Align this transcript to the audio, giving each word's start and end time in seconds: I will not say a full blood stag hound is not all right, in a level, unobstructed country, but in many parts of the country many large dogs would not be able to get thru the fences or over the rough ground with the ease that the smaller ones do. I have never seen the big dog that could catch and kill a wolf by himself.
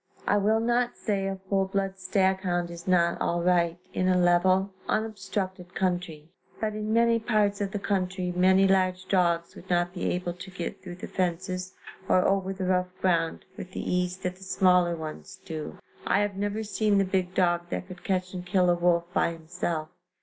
I 0.25 0.37
will 0.37 0.59
not 0.59 0.97
say 0.97 1.27
a 1.27 1.35
full 1.35 1.65
blood 1.65 1.99
stag 1.99 2.39
hound 2.39 2.71
is 2.71 2.87
not 2.87 3.21
all 3.21 3.43
right, 3.43 3.77
in 3.93 4.07
a 4.07 4.17
level, 4.17 4.73
unobstructed 4.89 5.75
country, 5.75 6.31
but 6.59 6.73
in 6.73 6.91
many 6.91 7.19
parts 7.19 7.61
of 7.61 7.69
the 7.69 7.77
country 7.77 8.33
many 8.35 8.67
large 8.67 9.07
dogs 9.07 9.55
would 9.55 9.69
not 9.69 9.93
be 9.93 10.05
able 10.09 10.33
to 10.33 10.49
get 10.49 10.81
thru 10.81 10.95
the 10.95 11.05
fences 11.07 11.75
or 12.09 12.25
over 12.27 12.51
the 12.51 12.65
rough 12.65 12.89
ground 12.99 13.45
with 13.55 13.73
the 13.73 13.93
ease 13.93 14.17
that 14.17 14.37
the 14.37 14.43
smaller 14.43 14.95
ones 14.95 15.39
do. 15.45 15.77
I 16.07 16.21
have 16.21 16.35
never 16.35 16.63
seen 16.63 16.97
the 16.97 17.05
big 17.05 17.35
dog 17.35 17.69
that 17.69 17.87
could 17.87 18.03
catch 18.03 18.33
and 18.33 18.43
kill 18.43 18.71
a 18.71 18.75
wolf 18.75 19.03
by 19.13 19.31
himself. 19.33 19.89